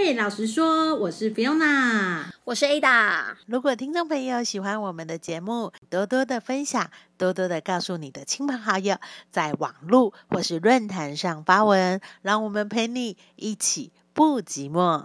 [0.00, 3.34] 嘿，老实说，我是 Fiona，我是 Ada。
[3.46, 8.96] 如果听众朋友喜欢我们的节目，多多的分享，多多的告诉你的亲朋好友，
[9.32, 15.04] 在网络或是论坛上发文，让我们陪你一起不寂寞。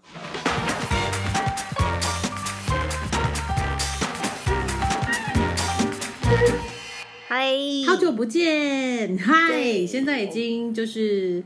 [7.28, 7.48] 嗨，
[7.88, 11.44] 好久不见，嗨，对现在已经就是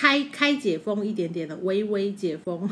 [0.00, 2.66] 开开解封一点点的，微微解封。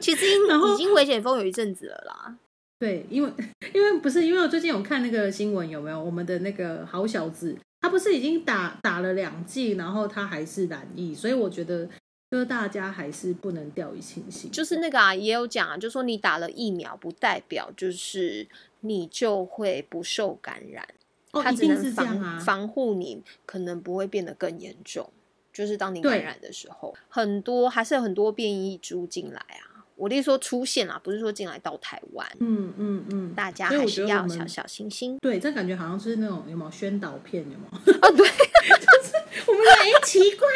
[0.00, 2.38] 其实已经 已经微解封有一阵子了啦。
[2.78, 3.32] 对，因为
[3.74, 11.88] 因为不是因为我最近有看那个新闻，有没有我们的那个好小子，他不是已经打打了两剂，然后他还是染疫，所以我觉得
[12.30, 14.48] 就是大家还是不能掉以轻心。
[14.52, 18.46] 就是那个啊，也有讲啊，就说你打了疫苗，不代表就是
[18.82, 20.86] 你就会不受感染，
[21.32, 22.40] 哦，它只能防。
[22.40, 25.10] 防护你，可能不会变得更严重。
[25.52, 29.68] 就是当你感染的时候，很多还是有很多变异株进来啊。
[29.94, 35.16] 我的意思说出现啊，不是说进来到台湾，嗯嗯嗯，大家还是要小小心心。
[35.20, 37.92] 对，这感觉好像是那种有没有宣导片，有没有？
[38.00, 38.26] 啊，对，
[39.46, 40.48] 我们说，哎、奇怪，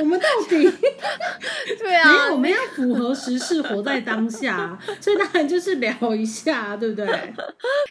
[0.00, 0.70] 我们到底
[1.78, 2.00] 对没有？
[2.00, 7.06] 啊我，们要符合时事，活在当下， 所以当然就是聊一下，对不对？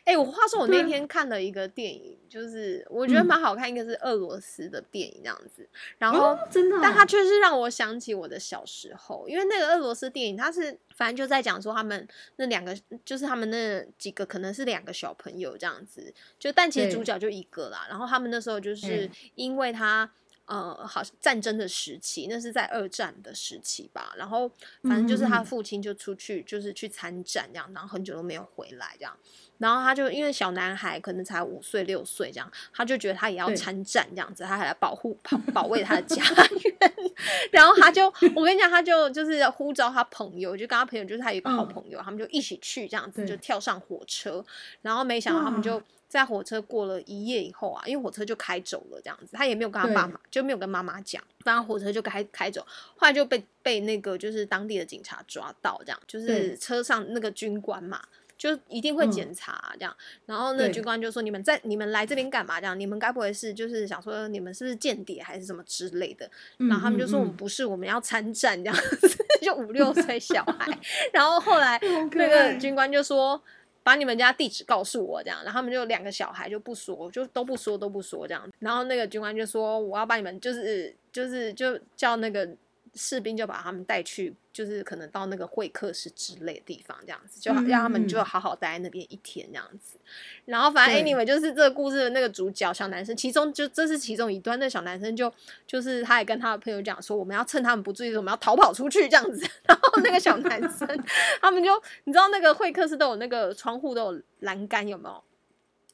[0.06, 6.20] 哎、我话说我那天看了一个电影，就是我觉得嗯蛮好看，一个是俄罗斯的电影这样子，然后。
[6.22, 17.88] 哦，真的哦、但它却是让我想起我的小时候，因为那个俄罗斯电影，它是反正就在讲说他们那两个，就是他们那几个可能是两个小朋友这样子，就但其实主角就一个啦。
[17.90, 20.08] 然后他们那时候就是嗯因为他
[20.52, 24.14] 呃，好像战争的时期，那是在二战的时期吧。
[24.18, 24.52] 然后
[24.84, 29.18] 反正就是他父亲就出去就是去参战这样，然后很久都没有回来这样。
[29.60, 36.94] 然后他就因为小男孩可能才五岁六岁这样，他就觉得他也要参战这样子，他还来保护保保卫他的家园。
[37.50, 44.44] 然后他就我跟你讲，他就就是呼召他朋友，就跟他朋友就是他有一个好嗯朋友，他们就一起去这样子，就跳上火车。
[44.82, 52.62] 然后没想到他们就哇在火车过了一夜以后啊，因为火车就开走了这样子，他也没有跟他爸妈就没有跟妈妈讲，反正火车就开开走，
[52.98, 58.02] 后来就被被那个就是当地的警察抓到，这样就是车上那个军官嘛。
[58.38, 62.60] 就一定会嗯检查、这样，然后那军官就说：“你们在你们来这边干嘛？
[62.60, 69.26] 这样，你们该不会是就是想说你们是不是间谍还是什么之类的？”嗯然后他们就说：“我们嗯不是，我们要参战这样子。
[69.44, 70.76] ”就五六岁小孩，
[71.14, 71.80] 然后后来
[72.14, 73.40] 那个军官就说。
[73.84, 78.48] 把你们家地址告诉我，这样，然后他们就两个小孩就不说，就都不说，都不说这样。
[78.60, 82.48] 然后那个军官就说：“我要把你们，就是就是就叫那个
[82.94, 89.98] 士兵就把他们带去，就是可能到那个会客室之类的地方，这样子，就嗯让他们嗯就好好待在那边一天这样子。
[90.46, 95.32] 然后反正对 anyway 就是这个故事的那个主角小男生，其中就这是其中一段，那小男生就
[95.66, 99.48] 就是他也跟他的朋友讲说，我们要趁他们不注意我们要逃跑出去这样子。
[99.64, 100.88] 然后那个小男生
[101.42, 101.72] 他们就
[102.04, 105.24] 你知道那个会客室都有那个窗户都有栏杆有没有？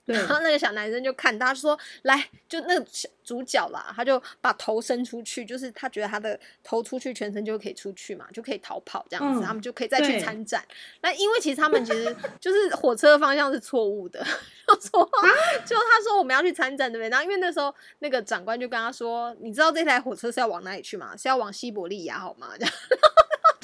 [0.08, 10.64] 对然后那个小男生就看他说：“来，就那个小主角啦，他就把头伸出去，就是他觉得他的头出去，全身就可以出去嘛，就可以逃跑这样子，嗯他们就可以再去参战。
[11.02, 14.26] 那因为其实他们其实 就是火车的方向是错误的，
[14.66, 15.22] 就说啊
[15.66, 17.10] 就他说我们要去参战对不对？
[17.10, 21.16] 然后因为那时候那个长官就跟他说，你知道这台火车是要往哪里去吗？
[21.18, 22.52] 是要往西伯利亚好吗？
[22.58, 22.74] 这样。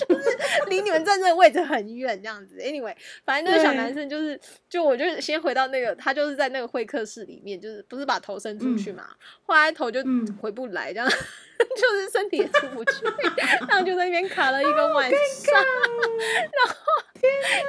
[0.08, 0.38] 就 是
[0.68, 2.58] 离你们站这个位置很远，这样子。
[2.58, 9.08] Anyway，反正那个小男生就是，就我就先回到那个，他就是在那个会客室里面，就是不是把头伸出去嘛，
[9.44, 13.06] 后来头就嗯回不来，这样、 就是身体也出不去，
[13.68, 15.54] 然后就在那边卡了一个晚上。
[15.54, 16.76] 然后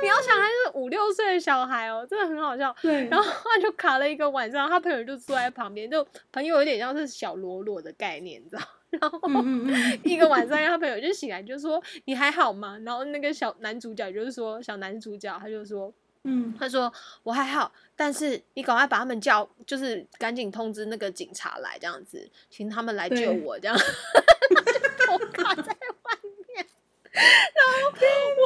[0.02, 2.74] 你要想，他是五六岁的小孩哦，真的很好笑。
[2.82, 8.62] 对，然后他就卡了一个晚上，他朋友就坐在旁边，就朋友有点像是小罗罗的概念，你知道？
[9.00, 9.20] 然后
[10.04, 15.92] 一个晚上，他朋友就醒来就说：“你还好吗？”然后那个小男主角就是说，小男主角他就说
[16.24, 16.90] 嗯，他说
[17.22, 26.18] 我还好，但是你赶快把他们叫，就是赶紧通知那个警察来，这样子，请他们来救对我，这样， 就头卡在外
[26.48, 26.66] 面。
[27.12, 27.90] 然后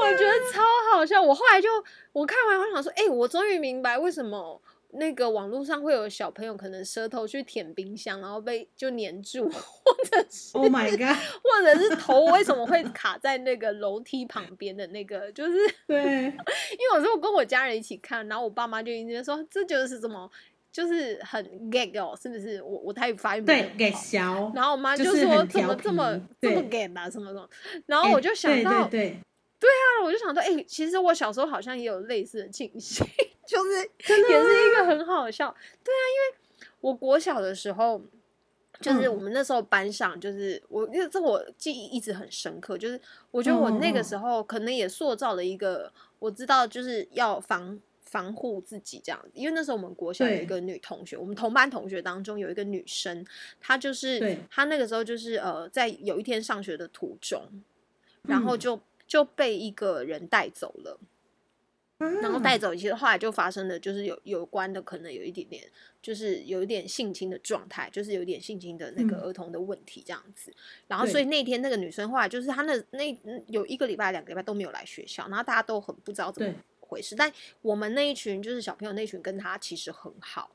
[0.00, 0.60] 我觉得超
[0.92, 1.68] 好笑，我后来就
[2.12, 11.16] 我看完我想说，哎、我终于明白为什么那个网络上会有小朋友可能舌头去舔冰箱，然后被就粘住， 或者是 Oh my god！
[11.44, 16.34] 或者是头为什么会卡在那个楼梯旁边的那个，就是 对，因为
[16.94, 20.30] 有时候我跟我家人一起看，然后我爸妈就一直说这就是什么，
[20.72, 22.62] 就是很 gag 哦，是不是？
[22.62, 27.48] 我我台语发音没有对，给很好小，然后我妈就就是说怎么这么这么 gag 啊，什么什么，
[27.84, 29.20] 然后我就想对到，对
[29.60, 33.06] 对，啊我就想到，哎、其实我小时候好像也有类似的情形，
[33.48, 35.50] 就是 真的也是一个很好笑。
[35.82, 37.98] 对啊，因为我国小的时候，
[38.82, 39.14] 就是嗯。
[39.14, 43.00] 我们那时候班上，就是我因为这我记忆一直很深刻，就是
[43.30, 49.18] 我觉得我那个时候可能也塑造了一个我知道就是要防防护自己这样。
[49.22, 53.24] 子，因为那时候我们国小有一个女同学，我们同班同学当中有一个女生，
[53.60, 57.42] 她就是她那个时候就是呃在有一天上学的途中，
[58.22, 58.58] 然后嗯。
[58.58, 61.00] 就就被一个人带走了。
[61.98, 65.64] 然后啊带走，其实后来就发生了，就是有有关的可能有一点点，
[66.00, 70.54] 就是有一点性侵的状态，就是有一点性侵的那个嗯儿童的问题这样子。
[70.86, 73.16] 然后所以那天那个女生后来就是她那那
[73.48, 77.16] 有一个礼拜、两个礼拜都没有来学校，然后大家都很不知道怎么回事。
[77.16, 80.50] 但我们那一群就是小朋友那一群跟她其实很好，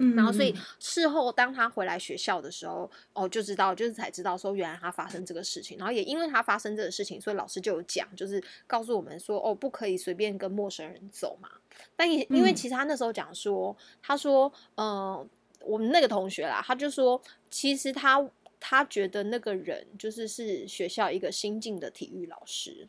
[0.00, 11.48] 嗯然后所以嗯事后当他回来学校的时候，哦，就知道就是才知道说原来他发生这个事情，然后也因为他发生这个事情，所以老师就有讲，就是告诉我们说哦，不可以随便跟陌生人走嘛。
[11.96, 15.26] 但也因为嗯其实他那时候讲说，他说，呃，
[15.60, 17.20] 我们那个同学啦，他就说，
[17.50, 18.24] 其实他
[18.60, 22.88] 他觉得那个人就是是学校一个新进的体育老师。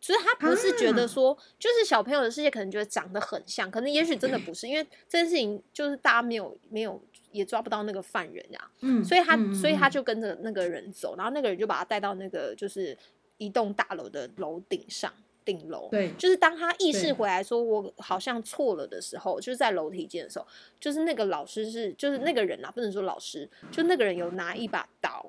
[0.00, 7.02] 所以他不是觉得啊说，就是小朋友的世界可能觉得长得很像，可能也许真的不是，因为这件事情就是大家没有没有
[7.32, 9.90] 也抓不到那个犯人呀、嗯，所以他嗯所以他嗯。
[9.90, 12.96] 就跟着那个人走，然后那个人就把他带到那个就是
[13.38, 15.12] 一栋大楼的楼顶上
[15.44, 16.12] 顶楼，对。
[16.18, 20.46] 就是当他意识回来说我好像错了的时候，就是在楼梯间的时候，
[20.78, 25.28] 就是那个老师是就是那个人啊，不能说老师，就那个人有拿一把刀，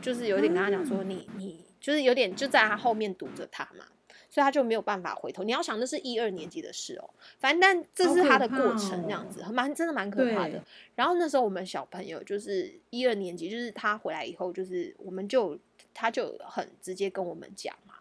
[0.00, 3.84] 就是有点跟他讲说你你就是有点就在他后面堵着他嘛。
[4.28, 5.42] 所以他就没有办法回头。
[5.42, 10.62] 你要想，那是一二年级的事哦、反正但这是他的过程，这样哦子，很蛮真的蛮可怕的。
[10.94, 15.58] 然后那时候我们小朋友就是一二年级，就是他回来以后，就是我们就
[15.94, 17.94] 他就很直接跟我们讲嘛，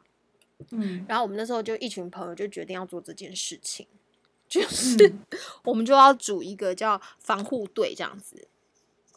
[0.71, 3.87] 嗯然后我们那时候就一群朋友就决定要做这件事情，
[4.47, 5.19] 就是、嗯
[5.63, 8.47] 我们就要组一个叫防护队这样子。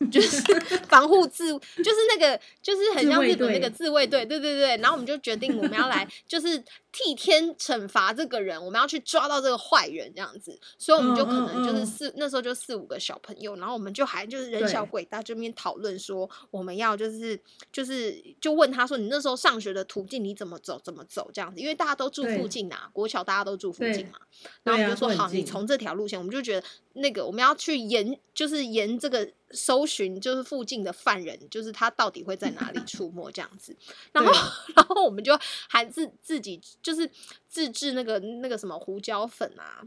[0.10, 0.40] 就是
[0.88, 4.74] 防护自，就是那个，就是很像日本那个自卫队，对对对。
[4.78, 6.58] 然后我们就决定我们要来，就是
[6.92, 10.58] 替天惩罚这个人，我们要去抓到这个坏人这样子。
[10.78, 17.38] 所以我们就可能就嗯嗯嗯是四、那时候就四五个小朋友，然后我们就还就是人小鬼大这边讨论说，我们要就是
[17.72, 24.18] 就是就问他说，你那时候上学的途径你怎么走怎么走这样子，因为大家都住附近啊，国桥大家都住附近嘛。
[24.62, 33.76] 然后我们就说好，你从这条路线，我们就觉得那个我们要去沿，就是沿这个搜寻，就是附近的犯人，就是他到底会在哪里 出没这样子。
[34.12, 34.32] 然后，
[34.74, 35.38] 然后我们就
[35.68, 37.10] 还自自己就是
[37.46, 39.82] 自制那个那个什么胡椒粉啊。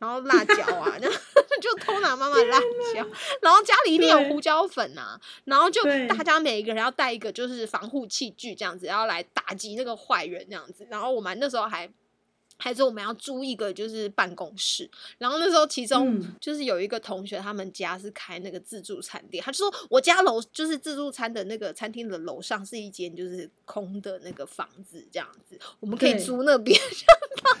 [0.00, 2.58] 然后辣椒啊， 就就偷拿妈妈的辣
[2.92, 3.06] 椒，
[3.40, 10.86] 然后家里一定有胡椒粉啊，然后就大家每一个人要带一个就是防护器具这样子，然后来打击那个坏人这样子。
[10.90, 11.88] 然后我们那时候还
[12.56, 27.60] 还说我们要租一个就是办公室，然后那时候其中嗯就是有一个同学，他们家是开那个自助餐店，他就说我家楼就是自助餐的那个餐厅的楼上是一间就是空的那个房子这样子，我们可以租那边， 然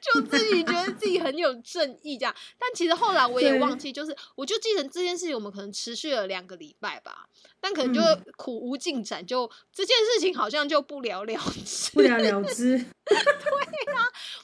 [0.00, 2.34] 就自己觉得自己很有正义这样。
[2.58, 7.28] 但其实后来我也忘记，就是我就记得这件事情，我们可能持续了两个礼拜吧，
[7.60, 11.90] 但可能就嗯苦无进展，就这件事情好像就不了了之。
[11.92, 12.84] 不了了之。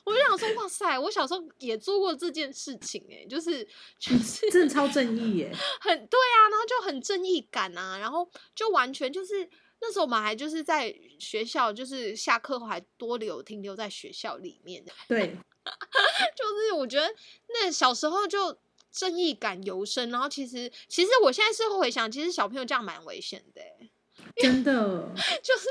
[0.05, 3.67] 我就想说，哇塞，我小时候也做过这件事情、欸，就是
[3.99, 5.53] 就是真的超正义耶！
[5.81, 9.49] 很对啊，然后就很正义感啊，然后就完全就是
[9.81, 15.37] 那时候我们还就是在学校，就是下课后还多留停留在学校里面，对，
[16.37, 17.15] 就是我觉得
[17.49, 18.59] 那小时候就
[18.91, 23.91] 正义感尤深，然后其实其实我现在事后回想，其实小朋友这样蛮危险的、欸，
[24.37, 25.69] 真的， 就是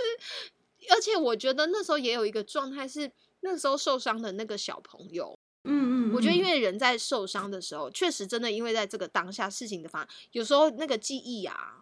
[0.89, 5.37] 而且我觉得那时候也有一个状态是那时候受伤的那个小朋友。
[5.65, 11.81] 嗯嗯，我觉得，因嗯为人在受伤的时候，确实真的因为在这个当下事情的发，有时候那个记忆啊，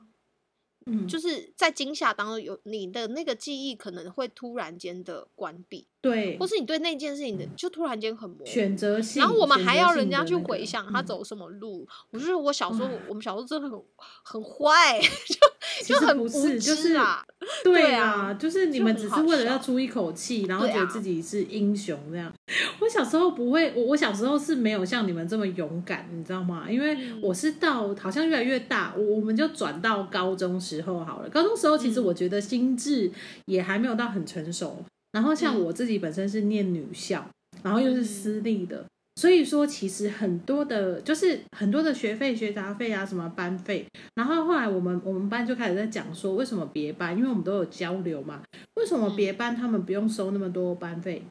[0.87, 8.45] 嗯就是在惊吓当中有你的那个记忆可能会突然间的关闭，对或，是你对那件事情的就突然间很模糊。
[8.45, 13.79] 选择性，然后我们还要人家去回想他嗯走什么路，我觉得我小时候哇，我们小时候真的很
[14.23, 14.99] 很坏，
[15.83, 17.23] 其实不就很无是，就是啊。
[17.63, 22.31] 对对啊，啊就是你们只是为了要出一口气，然后觉得自己是英雄这样。
[22.79, 26.65] 我小时候不会，我我小时候是没有像你们这么勇敢，你知道吗？
[26.69, 31.29] 因为嗯我是到好像越来越大，我我们就转到高中时候好了。
[31.29, 33.09] 高中时候其实嗯我觉得心智
[33.45, 34.83] 也还没有到很成熟。
[35.13, 37.25] 然后像嗯我自己本身是念女校，
[37.63, 38.83] 然后又是嗯私立的，
[39.17, 43.83] 所以说其实很多的，就是很多的学费、学杂费啊，什么班费。
[44.13, 47.17] 然后后来我们我们班就开始在讲说，为什么别班？
[47.17, 48.43] 因为我们都有交流嘛，
[48.75, 51.23] 为什么别班他们不用收那么多班费？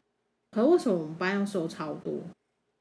[0.51, 2.19] 可为什么我们班要收超多？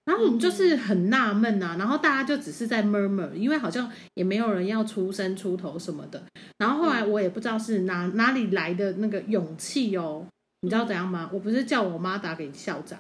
[0.07, 6.21] 然后我们就是很纳闷呐，然后大家就只是在 murmur，因为好像也没有人要出声出头什么的。
[6.59, 10.27] 然后后来我也不知道是哪哪里来的那个勇气哦，
[10.63, 11.31] 你知道怎样吗？
[11.33, 12.99] 我不是叫我妈打给校长，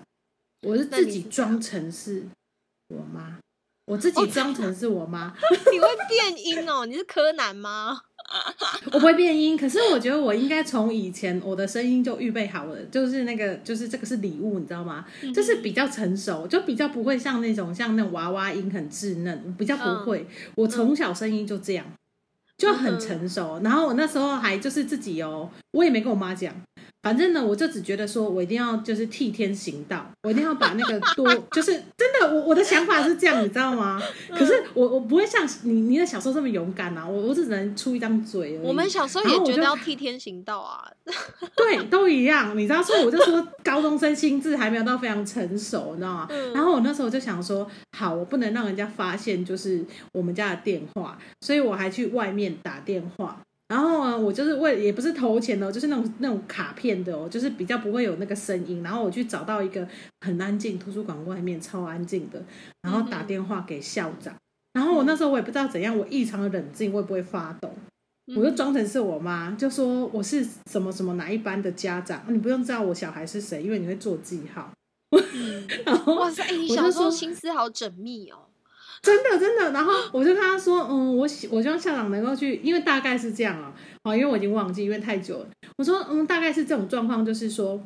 [0.63, 2.25] 我是自己装成是
[2.89, 3.39] 我妈，
[3.87, 5.35] 我自己装成是我妈。
[5.73, 6.87] 你会变音哦？
[6.87, 8.01] 你是柯南吗？
[8.91, 15.07] 我不会变音，可是我觉得我应该从以前我的声音就预备好了，就是那个，就是这个是礼物，你知道吗？
[15.33, 20.27] 就是比较成熟，就比较不会像那种像那种娃娃音很稚嫩，比较不会。
[20.57, 21.87] 我从小声音就这样，
[22.59, 23.61] 就很成熟。
[23.63, 26.53] 然后我那时候还就是自己哦，我也没跟我妈讲。
[27.07, 34.03] 反正呢，我就只觉得说，我一定要就是替天行道，我一定要把那个多，就是真的，我我的想法是这样，你知道吗？
[34.37, 38.67] 可是我我不会像你你的小时候这么勇敢啊，我我只能出一张嘴而已。
[38.67, 40.83] 我们小时候也觉得要替天行道啊，
[41.55, 46.29] 对，都一样，你知道，所以我就说高中生心智还没有到非常成熟，你知道吗？
[46.53, 53.41] 然后我那时候就想说，好，我不能让人家发现就是我们家的电话，所以我还去外面打电话。
[53.69, 58.83] 然后呢，我就是为也不是投钱的，就是那种那种卡片的哦，就是比较不会有那个声音。
[58.83, 59.87] 然后我去找到一个
[60.21, 62.41] 很安静图书馆外面超安静的，
[62.83, 64.35] 然后打电话给校长。
[64.73, 67.75] 然后我那时候我也不知道怎样，我异常的冷静，会不会发抖？
[68.37, 74.71] 我就装成是我妈，就说我是什么什么哪一班的家长，你不用知道我小孩是谁，因为你会做记号。
[75.87, 78.47] 然后哇塞，你小时候心思好缜密哦。
[79.03, 83.73] 真的真的，然后我就跟他说，嗯，我希我希望校长能够去，因为大概是这样啊，
[84.05, 85.49] 好，因为我已经忘记，因为太久了。
[85.79, 87.81] 我说，嗯，大概是这种状况，就是说，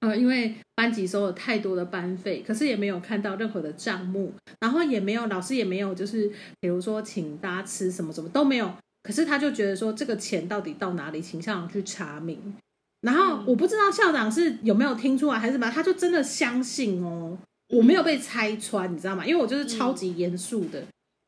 [0.00, 12.56] 呃，因为班级收了太多的班费，可是也没有看到任何的账目，然后也没有老师也没有，就是比如说请大家吃什么什么都没有，可是他就觉得说这个钱到底到哪里，请校长去查明。
[13.02, 17.38] 然后我不知道校长是有没有听出来还是什么，他就真的相信哦。
[17.76, 19.26] 我没有被拆穿，你知道吗？
[19.26, 20.82] 因为我就是超级严肃的，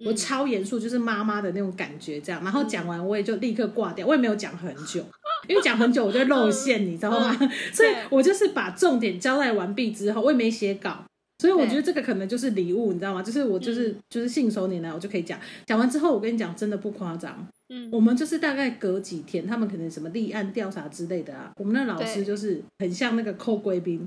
[0.05, 2.43] 我超严肃，就是妈妈的那种感觉，这样。
[2.45, 5.05] 然后讲完，我也就立刻挂掉，我也没有讲很久，
[5.49, 7.37] 因为讲很久我就露馅，你知道吗？
[7.73, 11.05] 所以我就是把重点交代完毕之后，我也没写稿，
[11.39, 13.23] 所以我觉得这个可能就是礼物，你知道吗？
[13.23, 15.39] 就是我就是就是信手拈来，我就可以讲。
[15.67, 17.47] 讲完之后，我跟你讲，真的不夸张。
[17.69, 24.07] 嗯，我们就是大概隔几天，他们可能什么立案调查之类的啊，我们那老师就是很像那个扣贵宾。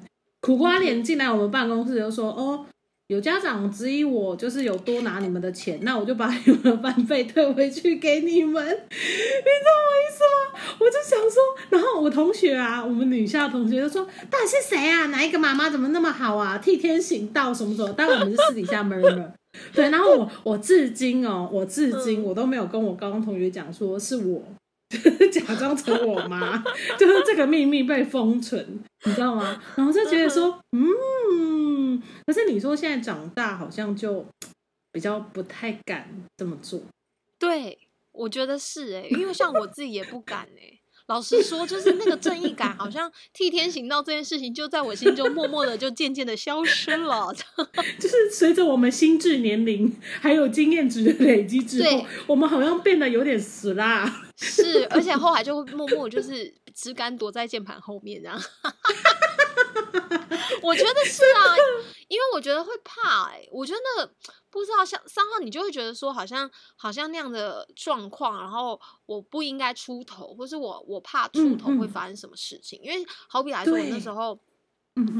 [0.49, 2.65] 苦瓜脸进来我们办公室就说：“哦，
[3.05, 11.39] 有家长质疑我，就是有多拿你们的钱，那我就把你们的班费退回去给你们， 你知道我意思吗？”我就想说，
[11.69, 15.05] 然后我同学啊，我们女校同学就说：“到底是谁啊？
[15.05, 16.57] 哪一个妈妈怎么那么好啊？
[16.57, 19.31] 替天行道什么什么？”当然我们是私底下闷闷。
[19.75, 24.41] 对，然后我我至今哦，我至今我都没有跟我高中同学讲说是我。
[25.31, 26.57] 假装成我妈，
[26.97, 29.61] 就是这个秘密被封存，你知道吗？
[29.75, 34.25] 然后就觉得说，嗯，可是你说现在长大，好像就
[34.91, 36.81] 比较不太敢这么做。
[37.37, 37.77] 对，
[38.11, 40.79] 我觉得是哎，因为像我自己也不敢哎。
[41.09, 47.33] 老实说，就是那个正义感，好像替天行道这件事情，就在我心中默默的就渐渐的消失了。
[47.99, 49.91] 就是随着我们心智年龄
[50.21, 54.28] 还有经验值的累积之后，我们好像变得有点死啦。
[54.39, 58.39] 是，而且后来就会默默就是只敢躲在键盘后面这样。
[60.61, 61.55] 我觉得是啊，
[62.07, 64.13] 因为我觉得会怕哎，我觉得那个
[64.49, 72.79] 不知道像三号，你就会觉得说好像好像那样的状况，然后我不应该出头，或是我我怕出头会发生什么事情。
[72.81, 74.39] 因为好比来说，我那时候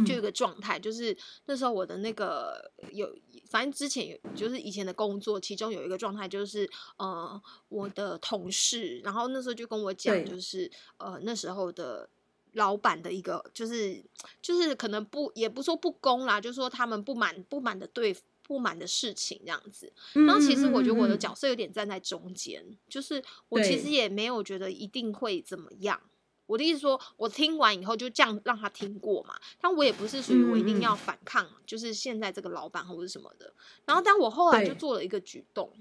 [0.05, 3.13] 就有个状态，就是那时候我的那个有，
[3.49, 12.09] 反正之前有就是以前的工作，其中有一个状态就是呃，我的同事，然后那时候就跟我讲，就是呃那时候的。
[12.53, 14.03] 老板的一个就是
[14.41, 19.93] 就是可能不也不说不公啦，就是说他们不满不满的对不满的事情这样子。
[20.13, 26.01] 然后其实我觉得我的角色有点站在中间，就是我其实也没有觉得一定会怎么样。
[26.49, 33.53] 我的意思说，我听完以后就这样让他听过嘛，但我也不是属于我一定要反抗，就是现在这个老板或者什么的。
[33.85, 35.71] 然后但我后来就做了一个举动。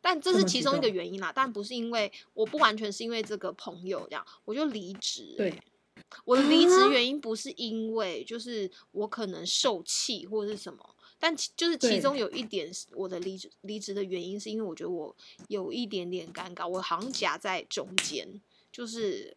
[0.00, 5.34] 但这是其中一个原因啦，但不是因为我不完全是因为这个朋友这样，我就离职。
[5.36, 5.54] 对，
[6.24, 15.14] 我的离职原因不是因为就是我可能受气或者是什么，但就是其中有一点我的离职离职的原因是因为我觉得我
[15.48, 18.40] 有一点点尴尬，我好像夹在中间，
[18.72, 19.36] 就是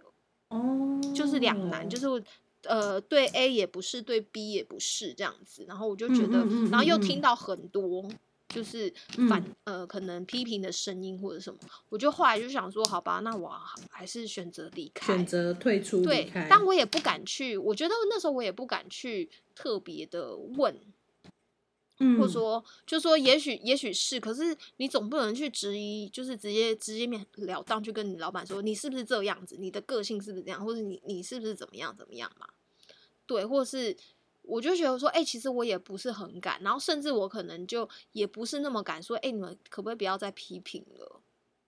[0.53, 2.24] 哦，就是两难，就是
[2.63, 8.10] 呃对 A 也不是，对 B 也不是这样子，然后我就觉得，然后又听到很多。
[8.50, 8.93] 就是
[9.27, 13.51] 反呃，可能批评的声音或者什么，我就后来就想说，好吧，那我
[13.89, 20.79] 还是选择离开，选择退出，对，但我也不敢去，我觉得那时候我也不敢去特别的问，
[22.03, 32.48] 嗯，或者说，就说也许也许是，可是你总不能去质疑，就是直接直接面了当去跟你老板说，你是不是这样子，你的个性是不是这样，或者你你是不是怎么样怎么样嘛？
[33.25, 33.95] 对，或是
[34.41, 41.22] 我就觉得说，哎、其实我也不是很敢，然后甚至我可能就也不是那么敢说，哎、你们可不可以不要再批评了，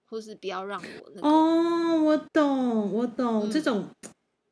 [0.06, 3.88] 或是不要让我那个，哦，我懂，我懂，嗯这种，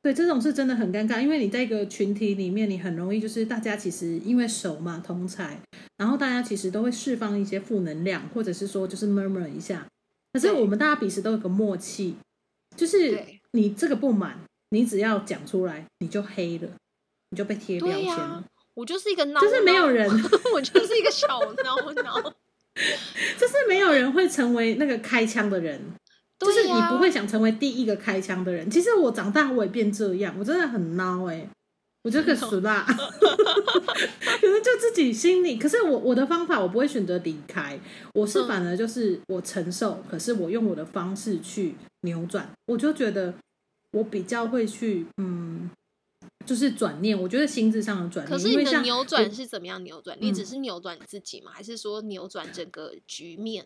[0.04, 5.62] 对，这种是真的很尴尬，因为你在一个群体里面，你很容易就是大家其实因为熟嘛，同才，
[5.96, 9.88] 然后大家其实都会释放一些负能量，或者是说就是 murmur 一下，
[10.34, 12.18] 可是我们大家彼此都有个默契，
[12.76, 13.18] 就是
[13.54, 14.42] 你这个不满，
[14.72, 16.68] 你只要讲出来，你就黑了，
[17.30, 18.44] 你就被贴标、签了，
[18.74, 20.12] 我就是一个孬，就是没有人，
[20.54, 22.34] 我就是一个小孬孬，
[23.40, 25.80] 就是没有人会成为那个开枪的人。
[26.40, 28.70] 就是你不会想成为第一个开枪的人。
[28.70, 31.48] 其实我长大我也变这样，我真的很孬哎、
[32.04, 35.58] 我这个死啦， 可能就自己心里。
[35.58, 37.80] 可是我我的方法，我不会选择离开，
[38.14, 42.50] 我是嗯反而就是我承受，可是我用我的方式去扭转。
[42.66, 43.34] 我就觉得
[43.92, 45.70] 我比较会去嗯，
[46.46, 47.18] 就是转念。
[47.18, 50.18] 我觉得心智上的转念，可是你的扭转是怎么样扭转？
[50.20, 51.52] 你嗯只是扭转你自己吗？
[51.54, 53.66] 还是说扭转整个局面？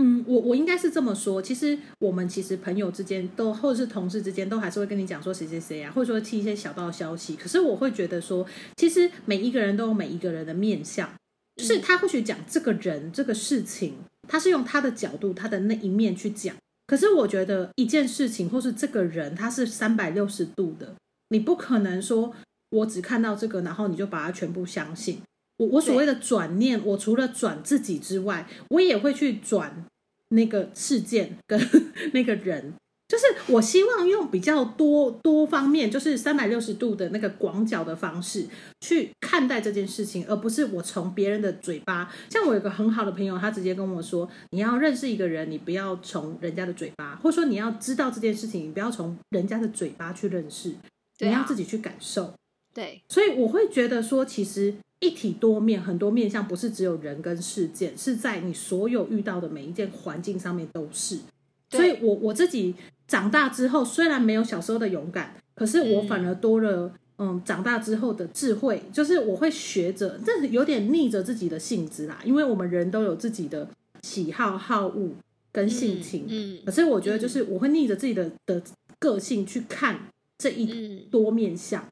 [0.00, 1.42] 嗯，我我应该是这么说。
[1.42, 7.34] 其实我们其实朋友之间都，或者是同事之间，都还是会跟你讲说谁谁谁啊，或者说听一些小道消息。
[7.34, 11.12] 可是我会觉得说，其实每一个人都有每一个人的面相，
[11.56, 13.94] 就是嗯他或许讲这个人这个事情，
[14.28, 16.54] 他是用他的角度、他的那一面去讲。
[16.86, 20.94] 可是我觉得一件事情或是这个人，他是三百六十度的，
[21.30, 22.32] 你不可能说
[22.70, 25.20] 我只看到这个，然后你就把它全部相信。
[25.58, 29.84] 我我所谓的转念，我除了转自己之外，我也会去转
[30.30, 31.60] 那个事件跟
[32.14, 32.74] 那个人，
[33.08, 38.46] 就是我希望用比较多多方面，就是三百六十度的那个广角的方式
[38.80, 42.12] 去看待这件事情，而不是我从别人的嘴巴。
[42.30, 50.76] 像我有个很好的朋友，他直接跟我说：“你要认识一个人，你不要从人家的嘴巴，或者说你要知道这件事情，你不要从人家的嘴巴去认识，啊
[51.20, 52.32] 你要自己去感受。”
[52.74, 61.18] 对，所以我会觉得说，其实一体多面，很多面向不是只有人跟事件，是在你所有遇到的每一件环境上面都是。
[61.70, 62.74] 所以我我自己
[63.06, 66.92] 长大之后，虽然没有小时候的勇敢，可是我反而多了。
[67.20, 73.68] 嗯，长大之后的智慧，就是我会学着，这有点逆着自己的性子啦，因为我们人都有自己的
[74.02, 75.10] 喜好、好恶
[75.50, 76.26] 跟性情。
[76.28, 78.62] 嗯可是我觉得，就是我会逆着自己的的
[79.00, 79.98] 个性去看
[80.38, 81.84] 这一嗯，多面向，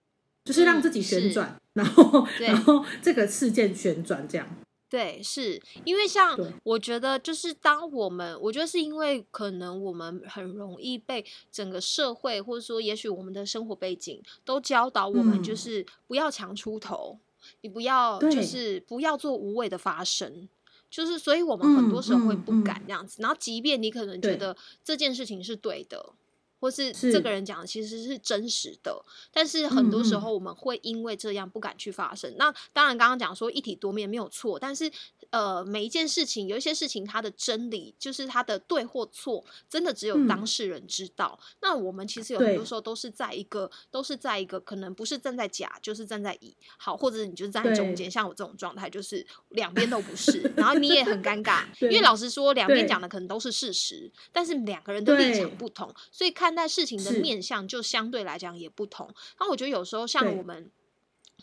[0.45, 4.49] 就是让自己旋是转，然后对然后这个事件旋转这样。
[4.89, 17.19] 对，是因为像我觉得，就是当我们，我觉得是因为可能我们很容易被整个社会，或者说也许我们的生活背景都教导我们，就嗯是不要强出头，
[17.62, 20.49] 你不要就是不要做无谓的发声。
[20.89, 23.21] 就是，所以我们很多时候会不敢这样子。
[23.21, 26.12] 然后，即便你可能觉得这件事情是对的，
[26.61, 32.33] 或是是这个人讲的其实是真实的，但是很多时候我们会因为这样不敢去发声。
[32.37, 34.90] 那当然，刚刚讲说一体多面没有错，但是
[35.31, 40.27] 呃，每一件事情有一些事情它的真理就是它的对或错，真的只有嗯。
[40.27, 41.38] 当事人知道。
[41.61, 59.13] 那我们其实有很多时候都是在一个都是在一个可能不是站在甲，就是站在乙，好，或者你就是站在中间，像我这种状态就是两边都不是，然后你也很尴尬， 因为老实说，两边讲的可能都是事实，但是两个人的立场不同，所以看待事情的面向就相对来讲也不同。
[59.39, 60.71] 那我觉得有时候像我们。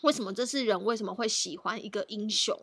[0.02, 2.54] 为什么这是人为什么会喜欢一个英雄？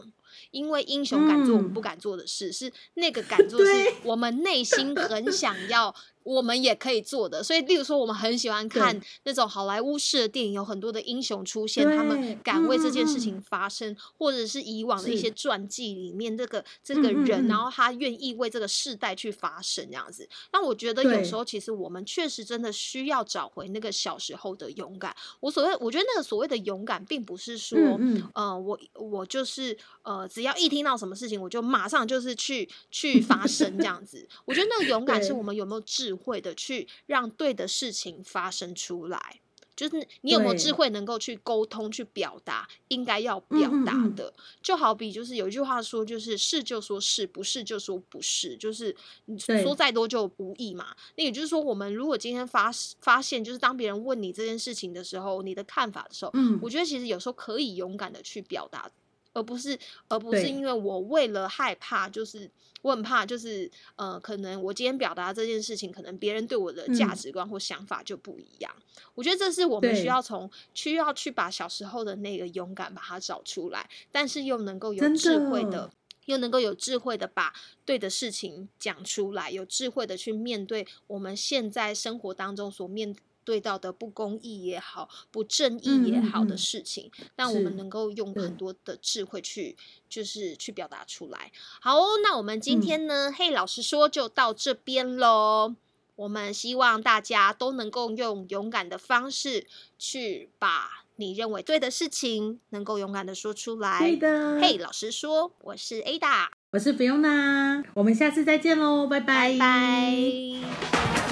[0.52, 3.72] 因为英雄敢做我们嗯不敢做的事，是那个敢做是
[4.04, 7.44] 我们内心很想要，我们也可以做的。
[7.44, 20.28] 所以，例如说，我们很喜欢看那种好莱坞式的电影，有很多的英雄出现，他们敢为这件事情发声，或者是以往的一些传记里面这个这个人，然后他愿意为这个世代去发声，这样子。
[20.54, 25.16] 那我觉得有时候其实我们确实真的需要找回那个小时候的勇敢。
[25.40, 34.28] 我所谓，我觉得那个所谓的勇敢，并不是说，嗯嗯呃，我我就是呃，只要一听到什么事情，我就马上就是去去发声这样子。
[34.46, 39.40] 我觉得那个勇敢是我们有没有智慧的去让对的事情发生出来。
[39.74, 44.32] 就是你有没有智慧能够去沟通、去表达应该要表嗯嗯嗯达的？
[44.62, 48.96] 就好比就是有一句话说，就是是就说是，不是就说不是，就是
[49.26, 50.96] 你说再多就无益嘛。
[51.16, 52.70] 那也就是说，我们如果今天发
[53.00, 58.92] 发现，就是当别人问你这件事情的时候，你的看法的时候，嗯，我觉得其实有时候可以勇敢的去表达
[59.34, 62.50] 而不是而不是因为我为了害怕，就是
[62.82, 68.72] 我很怕，就是呃，可能我今天表达这件事情，可能别人对我的价嗯值观或想法就不一样。
[69.16, 75.92] 我觉得这是我们需要从需要去把小时候的那个勇敢把它找出来，但是又能够有智慧的的。
[76.26, 77.52] 又能够有智慧的把
[77.84, 83.14] 对的事情讲出来，有智慧的去面对我们现在生活当中所面
[83.44, 89.76] 对到的不公义也好、不正义也好的嗯嗯嗯事情，但我们能够用很多的智慧去，
[90.10, 91.52] 就是去表达出来。
[91.80, 95.76] 好哦，那我们今嗯天呢，嘿，老实说就到这边喽。
[96.18, 99.66] 我们希望大家都能够用勇敢的方式
[99.98, 104.00] 去把你认为对的事情，能够勇敢的说出来。
[104.00, 104.60] 对的。
[104.62, 111.31] 嘿，老实说，我是 Ada，我是 Fiona，我们下次再见喽，拜拜拜。